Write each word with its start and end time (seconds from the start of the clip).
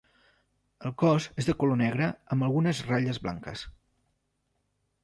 El 0.89 0.95
cos 1.01 1.27
és 1.43 1.49
de 1.49 1.55
color 1.65 1.79
negre 1.83 2.09
amb 2.37 2.49
algunes 2.49 2.83
ratlles 2.89 3.25
blanques. 3.27 3.67